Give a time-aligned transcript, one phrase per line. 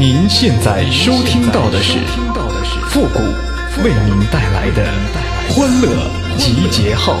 [0.00, 1.98] 您现在收听到的是
[2.88, 3.18] 复古
[3.84, 4.90] 为您带来的
[5.50, 7.18] 欢乐集结号。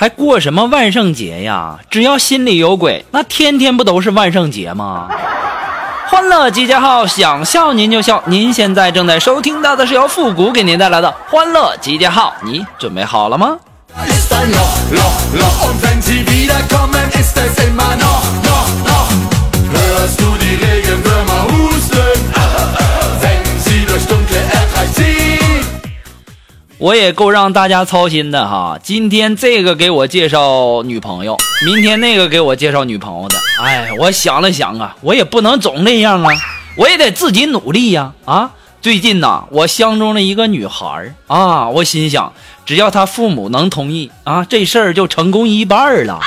[0.00, 1.80] 还过什么万圣节呀？
[1.90, 5.08] 只要心里有鬼，那天天不都是万圣节吗？
[6.06, 8.22] 欢乐集结号，想笑您就笑。
[8.26, 13.58] 您现在正在收听到的是由复古给您带来的欢乐集结号，你准备好了吗？
[26.88, 28.78] 我也够让大家操心的哈！
[28.82, 31.36] 今天这个给我介绍女朋友，
[31.66, 33.36] 明天那个给我介绍女朋友的。
[33.62, 36.32] 哎，我想了想啊，我也不能总那样啊，
[36.76, 38.14] 我也得自己努力呀！
[38.24, 42.32] 啊，最近呐，我相中了一个女孩啊，我心想，
[42.64, 46.18] 只要她父母能同意啊，这事儿就成功一半了。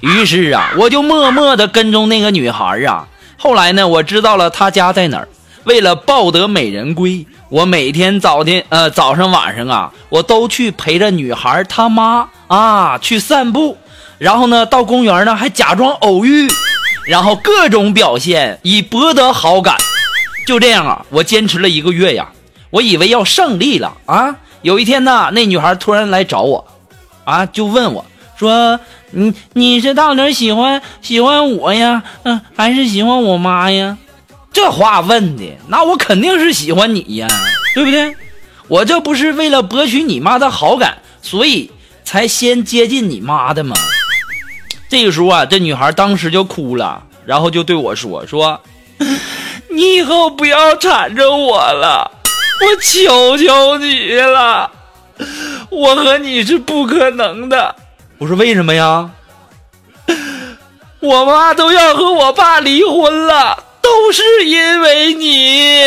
[0.00, 3.08] 于是啊，我就默默地跟踪那个女孩啊。
[3.38, 5.28] 后来呢，我知道了她家在哪儿。
[5.64, 7.24] 为了抱得美人归。
[7.52, 13.76] 我每天早天呃早上晚上啊，我都去陪着女孩他妈啊去散步，
[14.16, 16.48] 然后呢到公园呢还假装偶遇，
[17.06, 19.76] 然后各种表现以博得好感。
[20.46, 22.26] 就这样啊，我坚持了一个月呀，
[22.70, 24.34] 我以为要胜利了啊。
[24.62, 26.66] 有一天呢，那女孩突然来找我，
[27.24, 28.02] 啊就问我
[28.38, 28.80] 说
[29.12, 33.98] ：“你你是到底喜欢喜欢我呀，嗯还是喜欢我妈呀？”
[34.52, 37.26] 这话问的，那我肯定是喜欢你呀，
[37.74, 38.14] 对不对？
[38.68, 41.70] 我这不是为了博取你妈的好感，所以
[42.04, 43.74] 才先接近你妈的吗？
[44.88, 48.60] 这个时候啊，这女孩当时就哭了，然后就对我说：“说
[49.70, 52.10] 你以后不要缠着我了，
[52.60, 54.70] 我求求你了，
[55.70, 57.74] 我和你是不可能的。”
[58.18, 59.10] 我说：“为什么呀？
[61.00, 65.82] 我妈都要和我爸离婚了。”都是因为你。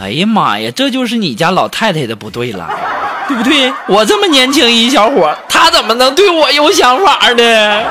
[0.00, 2.70] 哎呀妈呀，这就是你家老太太的不对了，
[3.28, 3.70] 对不对？
[3.86, 7.82] 我这么年轻一小伙，她怎么能对我有想法呢？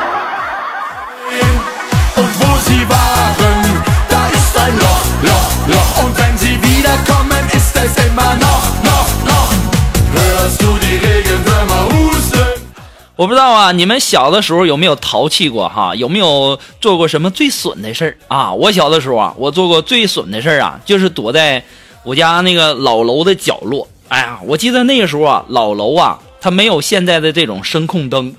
[13.22, 15.94] 我不知道啊，你们小的时候有没有淘气过哈？
[15.96, 18.52] 有没有做过什么最损的事儿啊？
[18.52, 21.64] 我小的时候啊，我做过最损的事儿啊，就是躲在
[22.04, 23.88] 我家那个老楼的角落。
[24.08, 28.36] 哎呀，我记得那个时候啊，老楼啊，它没有现在的这种声控灯。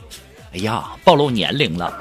[0.53, 1.93] 哎呀，暴露年龄了。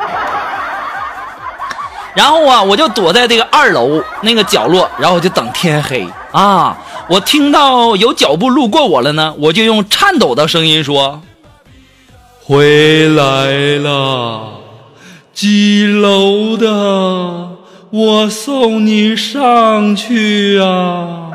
[2.15, 6.75] 然后啊，我就躲在这个二楼那个角落，然后我就等天黑啊。
[7.07, 11.21] 我听到有脚步路过我了呢，我就用颤抖的声音说。
[12.51, 13.47] 回来
[13.81, 14.41] 了，
[15.33, 16.67] 几楼的？
[17.91, 21.31] 我送你上去啊！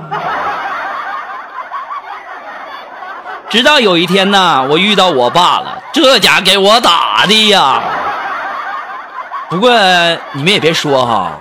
[3.48, 7.80] 直到有一天呢，我遇到我爸了，这家给我打的呀！
[9.48, 9.70] 不过
[10.32, 11.32] 你们也别说哈，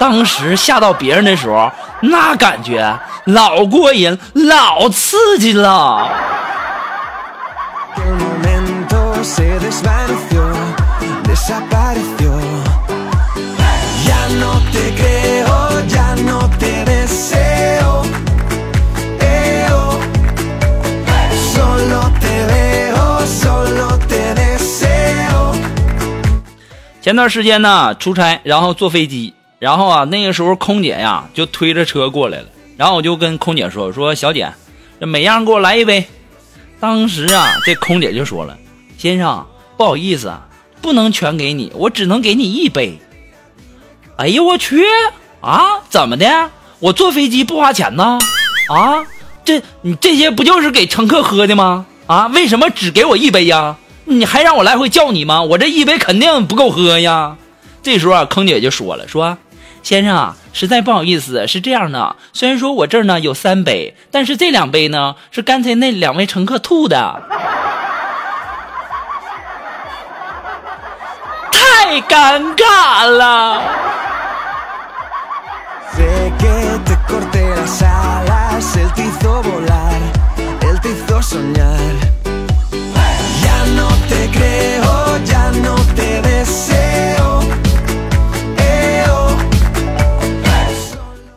[0.00, 2.92] 当时吓到别人的时候，那感觉
[3.26, 6.08] 老过瘾，老刺激了。
[27.00, 34.52] 前段时间呢，出差，然后坐飞机，然后啊，那个时候空姐呀就推着车过来了，然后我就跟空姐说：“说小姐，
[34.98, 36.04] 这每样给我来一杯。”
[36.80, 38.56] 当时啊，这空姐就说了
[39.02, 40.32] ：“先生，不好意思，
[40.80, 43.00] 不能全给你，我只能给你一杯。”
[44.16, 44.84] 哎呀，我去
[45.40, 45.80] 啊！
[45.88, 46.50] 怎么的？
[46.78, 48.20] 我坐飞机不花钱呢？
[48.72, 49.04] 啊，
[49.44, 51.84] 这你这些不就是给乘客喝的吗？
[52.06, 53.74] 啊，为什么只给我一杯呀？
[54.04, 55.42] 你还让我来回叫你吗？
[55.42, 57.36] 我这一杯肯定不够喝呀。
[57.82, 59.36] 这时候啊，坑姐就说了：“说
[59.82, 67.20] 先生啊，实在不好意思，是这样的，虽然说我这儿呢有三杯，但是这两杯呢是刚才那两位乘客吐的。”
[71.92, 73.60] 太尴尬了。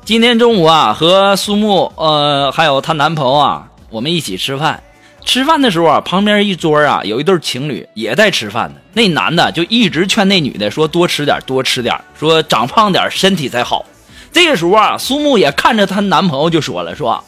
[0.06, 4.82] 今天中午啊，和苏木呃还有她男朋友啊，我们一起吃饭。
[5.26, 8.76] 吃饭的时候啊，旁边一桌啊有一对情侣也在吃饭呢。
[8.94, 13.84] 那男的就一直劝那女的说多吃点，多吃点，说长胖点身体才好。
[14.32, 17.22] 这个时候啊，苏木也看着她男朋友就说了，说：“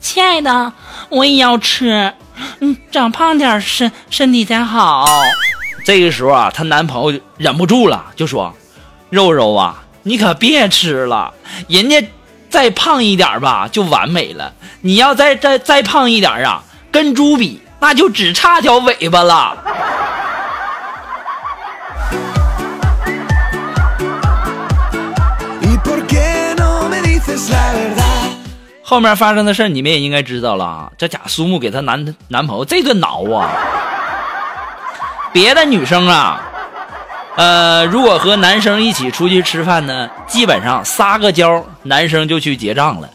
[0.00, 0.72] 亲爱的，
[1.10, 2.12] 我也要吃，
[2.60, 5.06] 嗯，长胖点身身体才好。”
[5.84, 8.54] 这个时候啊，她男朋友忍不住了，就说
[9.10, 11.34] ：“肉肉啊。”你可别吃了，
[11.68, 12.02] 人家
[12.48, 14.54] 再胖一点吧就完美了。
[14.80, 19.56] 你要再再再胖一点啊，跟猪比那就只差条尾巴了。
[28.82, 30.92] 后面发生的事你们也应该知道了。
[30.98, 33.48] 这假苏木给她男男朋友这顿挠啊，
[35.32, 36.42] 别的女生啊。
[37.36, 43.08] 呃，如果和男生一起出去吃饭呢，基本上撒个娇，男生就去结账了。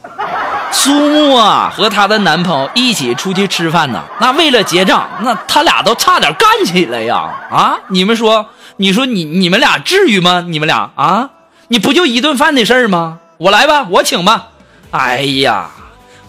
[0.77, 7.15] 苏木啊和她的男朋友一起出去吃饭呢，那为了结账，那他俩都差点干起来呀！
[7.49, 8.45] 啊，你们说，
[8.77, 10.45] 你说你你们俩至于吗？
[10.47, 11.29] 你们俩啊，
[11.69, 13.19] 你不就一顿饭的事儿吗？
[13.37, 14.49] 我来吧，我请吧。
[14.91, 15.71] 哎呀，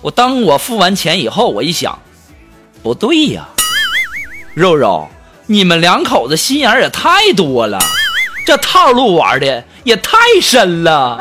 [0.01, 1.99] 我当我付完钱以后，我一想，
[2.83, 3.49] 不对呀，
[4.55, 5.09] 肉肉。
[5.49, 7.79] 你们两口子心眼也太多了，
[8.47, 11.21] 这套路玩的也太深了。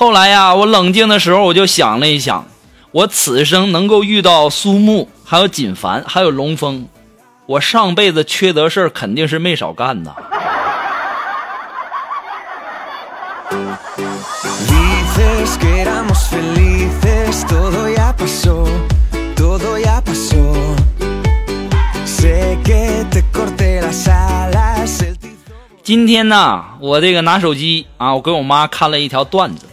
[0.00, 2.46] 后来呀，我冷静的时候，我就想了一想，
[2.90, 6.86] 我此生能够遇到苏木，还有锦凡，还有龙峰，
[7.44, 10.14] 我上辈子缺德事儿肯定是没少干呐。
[25.82, 29.66] 今天呢，我这个拿手机啊，我给我妈看了一条段子，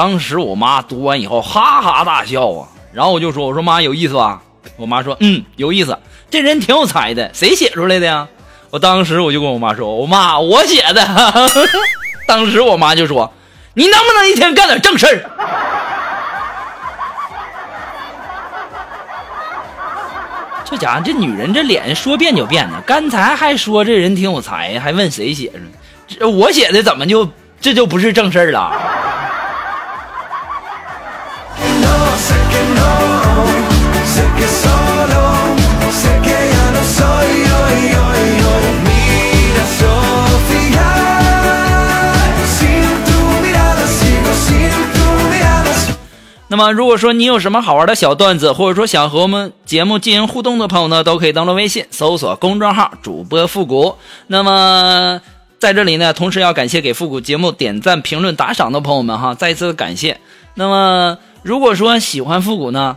[0.00, 4.40] 当时我妈读完以后哈哈大笑啊，然后我就说：“我说妈有意思吧？”
[4.78, 5.98] 我妈说：“嗯，有意思，
[6.30, 8.26] 这人挺有才的，谁写出来的呀？”
[8.72, 11.06] 我当时我就跟我妈说：“我妈，我写的。
[12.26, 13.30] ”当时我妈就说。
[13.74, 15.30] 你能不能一天干点正事儿？
[20.64, 22.82] 这家伙，这女人这脸说变就变呢。
[22.86, 25.60] 刚才还说这人挺有才，还问谁写的？
[26.08, 27.28] 这我写的怎么就
[27.60, 28.89] 这就不是正事儿了？
[46.52, 53.94] 那么，如果说你有什么好玩的小段子，或者说想和我们节目进行互动的朋友呢，都可以登录微信搜索公众号“主播复古”。
[54.26, 55.20] 那么，
[55.60, 60.18] 在这里呢，同时要感谢给复古节目点赞、评论、打赏的朋友们哈，再一次感谢。
[60.54, 62.96] 那么，如果说喜欢复古呢，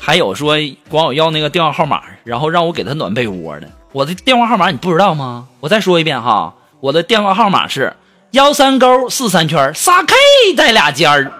[0.00, 0.56] 还有说
[0.88, 5.46] 管我要那个电话号码，然后让我给他暖被窝的，我的电话号码你不知道吗？
[5.60, 7.94] 我再说一遍哈，我的电话号码是
[8.30, 10.14] 幺三勾四三圈仨 K
[10.56, 11.30] 带俩尖儿。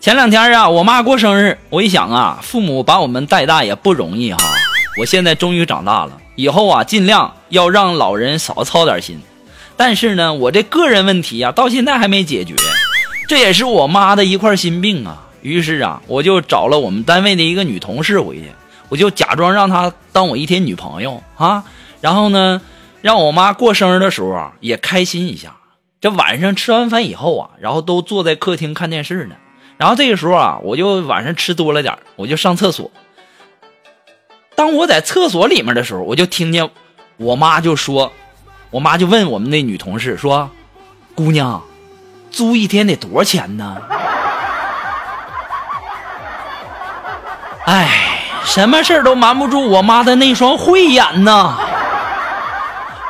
[0.00, 4.38] 前两天啊，我妈过生日，我一想啊，父母把我们带大也不容易哈。
[4.98, 9.18] 我现在终于长大了，以后啊，尽量要让老人少操点心。
[9.78, 12.54] 但是呢，我这个人问题呀，到现在还没解决，
[13.26, 15.23] 这也是我妈的一块心病啊。
[15.44, 18.50] 于是啊，我就找了我们单位的一个女同事回去，
[18.88, 21.64] 我就假装让她当我一天女朋友啊，
[22.00, 22.62] 然后呢，
[23.02, 25.54] 让我妈过生日的时候啊也开心一下。
[26.00, 29.36] 这晚上吃完饭以后啊，然后都坐在客厅看电视呢。
[29.76, 32.90] 然后这个时候啊，我就晚上吃多了点我就上厕所。
[34.54, 36.70] 当我在厕所里面的时候，我就听见
[37.18, 38.12] 我妈就说，
[38.70, 40.50] 我妈就问我们那女同事说
[41.14, 41.62] ：“姑娘，
[42.30, 43.76] 租一天得多少钱呢？”
[47.66, 47.88] 哎，
[48.44, 51.54] 什么事儿都瞒不住我妈的那双慧眼呐！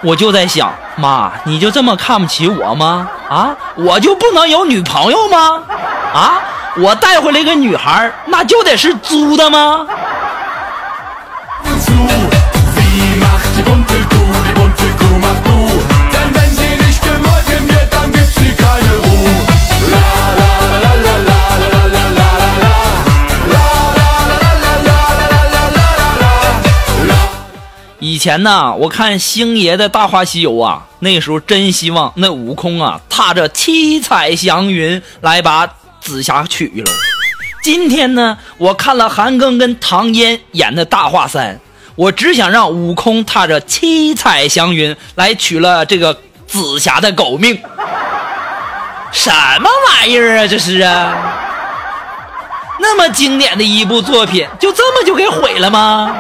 [0.03, 3.09] 我就在想，妈，你就这么看不起我吗？
[3.29, 5.61] 啊，我就不能有女朋友吗？
[6.15, 6.41] 啊，
[6.77, 9.87] 我带回来一个女孩，那就得是租的吗？
[28.07, 35.67] 以前呢，我看星爷的《大话西游》啊，那时候真希望那悟空啊，踏着七彩祥云来把
[36.03, 36.93] 紫霞娶了。
[37.63, 41.55] 今天呢，我看了韩庚跟唐嫣演的《大话三》，
[41.95, 46.15] 我只想让悟空踏着七彩祥云来取了这个
[46.47, 47.59] 紫霞的狗命。
[49.13, 51.17] 什么玩意儿啊，这是啊！
[52.79, 56.15] 那么经典的一部作品，就这么就给毁了吗？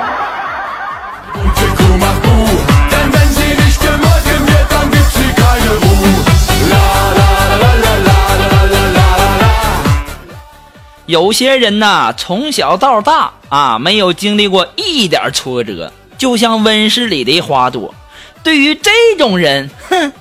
[11.06, 17.94] 有些人呐，从小到大啊，没有经历过一点挫折，就像温室里的花朵。
[18.42, 20.12] 对于这种人，哼，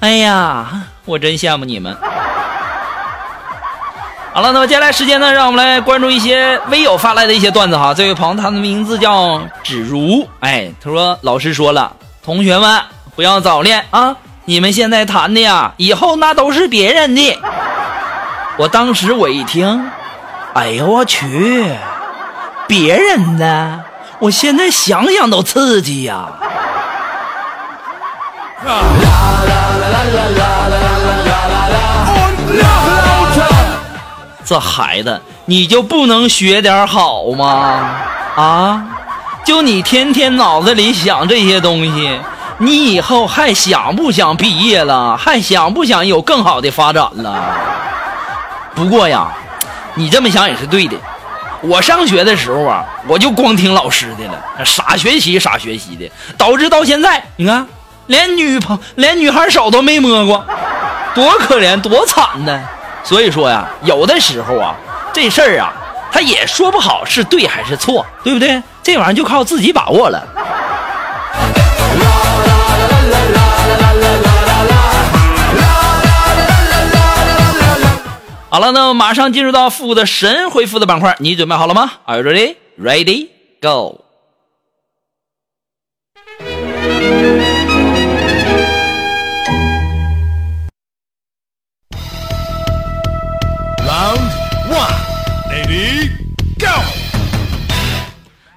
[0.00, 1.96] 哎呀，我真羡慕你们。
[4.34, 7.94] 好了，那么接下来时间呢，让我们来关注一些微友发来的一些段子哈。
[7.94, 12.78] 这位朋友，他的名字叫芷如，哎，他说老师说了，同学们
[13.14, 14.14] 不要早恋啊，
[14.44, 17.38] 你们现在谈的呀，以后那都是别人的。
[18.58, 19.82] 我当时我一听。
[20.56, 21.66] 哎呦我去！
[22.66, 23.78] 别人的，
[24.18, 26.28] 我现在想想都刺激呀！
[34.46, 37.90] 这孩子，你就不能学点好吗？
[38.36, 38.82] 啊！
[39.44, 42.18] 就你天天脑子里想这些东西，
[42.56, 45.18] 你以后还想不想毕业了？
[45.18, 47.42] 还想不想有更好的发展了？
[48.74, 49.28] 不过呀。
[49.96, 50.96] 你这么想也是对的。
[51.62, 57.66] 我上学的时候啊，我就光听老师的了，傻学习傻学习的，导致到现在，你看
[58.06, 60.44] 连女朋连女孩手都没摸过，
[61.14, 62.62] 多可怜多惨呢。
[63.02, 64.74] 所以说呀，有的时候啊，
[65.12, 65.72] 这事儿啊，
[66.12, 68.62] 他也说不好是对还是错，对不对？
[68.82, 70.22] 这玩意儿就靠自己把握了。
[78.56, 82.56] 好了，那我马上进入到复古的神回复的板块，你准备好了吗？Are you ready?
[82.80, 83.28] Ready?
[83.60, 84.00] Go!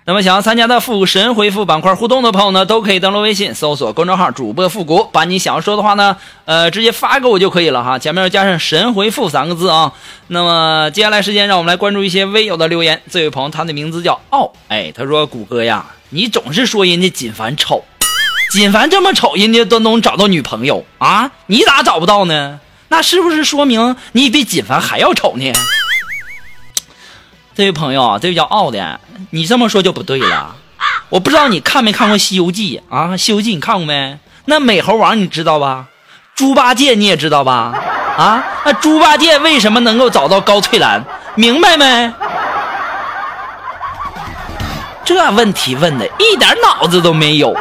[0.10, 9.94] 那么想要参加的复古神回复板块互动的朋友呢，都可以登录微信搜索公众号主播复古，把你想要说的话呢，呃，直接发给我就可以了哈，前面要加上神回复三个字啊。
[10.30, 13.00] 那么接下来时间，让我们来关注一些微友的留言。
[13.12, 17.84] 这位朋友他的名字叫傲，哎，他说谷歌呀，你总是说人家锦凡丑，
[18.52, 22.60] 锦凡这么丑，人家都能找到女朋友啊，你咋找不到呢？
[22.88, 25.54] 那是不是说明你比锦凡还要丑呢？
[27.60, 29.02] 这位朋友，这位叫傲的，
[29.32, 30.56] 你这么说就不对了。
[31.10, 34.18] 我不知道你看没看过《西游记》啊，《西游记》你看过没？
[34.46, 35.88] 那美猴王你知道吧？
[36.36, 37.78] 猪八戒你也知道吧？
[38.18, 41.04] 啊，那猪八戒为什么能够找到高翠兰？
[41.36, 42.14] 明白没？
[45.04, 47.54] 这问题问的一点脑子都没有。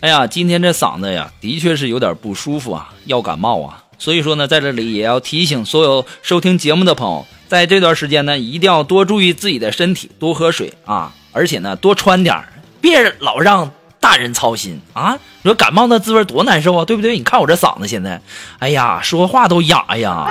[0.00, 3.84] 哎呀，今天这嗓子呀，的确是有点不舒服啊，要感冒啊。
[3.98, 12.42] 所以说呢，在这里也要提醒所有收听节目的朋友，在这段时间呢，一定要多注意自己的身体，多喝水啊，而且呢，多穿点
[12.80, 15.18] 别老让大人操心啊。
[15.42, 17.18] 你说感冒那滋味多难受啊，对不对？
[17.18, 18.22] 你看我这嗓子现在，
[18.58, 20.26] 哎呀，说话都哑呀。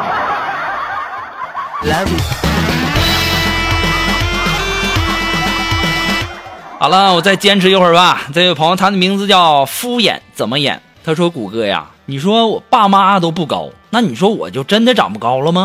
[6.82, 8.22] 好了，我再坚持一会儿吧。
[8.34, 10.82] 这位朋友，他的名字叫敷衍，怎么演？
[11.04, 15.62] 他说：“谷歌呀，你说我爸妈都不高，那你说我就真的长不高了吗？”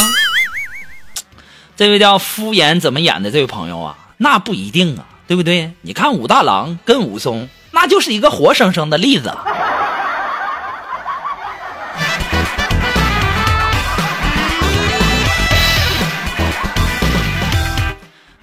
[1.77, 5.71] 这位叫敷衍怎么演的这位朋友啊，那不一定啊，对不对？
[5.83, 9.33] 你看武大郎跟武松，那就是一个活生生的例子。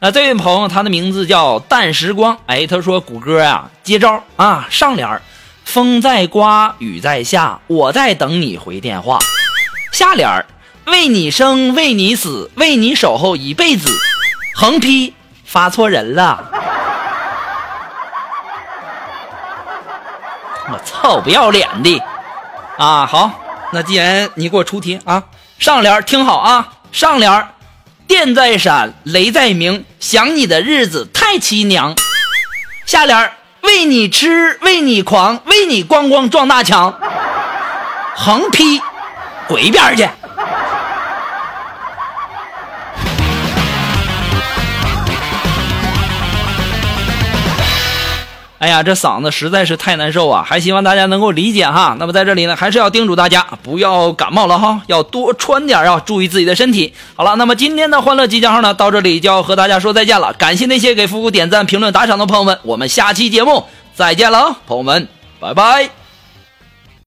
[0.04, 2.36] 那这位朋友，他的名字叫淡时光。
[2.48, 4.66] 哎，他说：“谷歌啊，接招啊！
[4.68, 5.22] 上联
[5.64, 9.20] 风在刮，雨在下，我在等你回电话。
[9.92, 10.44] 下联
[10.86, 13.96] 为你生，为你死，为你守候一辈子。
[14.56, 15.14] 横批：
[15.46, 16.50] 发错人了。
[20.72, 22.02] 我操，不要脸的！
[22.80, 23.32] 啊，好，
[23.72, 25.22] 那既然你给我出题啊，
[25.60, 27.48] 上联听好啊，上联
[28.08, 31.96] 电在闪，雷在鸣，想你的日子太凄凉。
[32.86, 33.32] 下联
[33.62, 37.00] 为你痴，为你狂，为你咣咣撞大墙。
[38.16, 38.82] 横批，
[39.48, 40.08] 滚一边去！
[48.62, 50.46] 哎呀，这嗓子实在是太难受啊！
[50.46, 51.96] 还希望大家能够理解哈。
[52.00, 56.94] 那么在这里呢，还是要叮嘱大家不要感冒了哈，要多穿点啊，注意自己的身体。
[57.16, 60.32] 好了，那么今天的欢乐集结号呢，到这里就要和大家说再见了。
[60.34, 63.66] 感谢那些给复古点赞、评论、打赏的朋友们，我们下期节目
[63.96, 65.08] 再见了，朋友们，
[65.40, 66.01] 拜拜。